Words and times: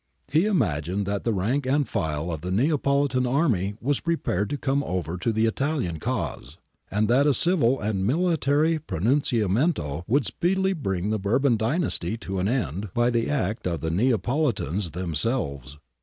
^ 0.29 0.33
He 0.33 0.47
imagined 0.47 1.05
that 1.05 1.25
the 1.25 1.31
rank 1.31 1.67
and 1.67 1.87
file 1.87 2.31
of 2.31 2.41
the 2.41 2.49
Neapolitan 2.49 3.27
army 3.27 3.75
was 3.79 3.99
prepared 3.99 4.49
to 4.49 4.57
come 4.57 4.83
over 4.83 5.15
to 5.17 5.31
the 5.31 5.45
Italian 5.45 5.99
cause, 5.99 6.57
and 6.89 7.07
that 7.07 7.27
a 7.27 7.35
civil 7.35 7.79
and 7.79 8.07
military 8.07 8.79
pronunciamento 8.79 10.03
would 10.07 10.25
speedily 10.25 10.73
bring 10.73 11.11
the 11.11 11.19
Bourbon 11.19 11.55
dynasty 11.55 12.17
to 12.17 12.39
an 12.39 12.47
end 12.47 12.89
by 12.95 13.11
the 13.11 13.29
act 13.29 13.67
of 13.67 13.81
the 13.81 13.91
Neapolitans 13.91 14.89
themselves. 14.89 15.77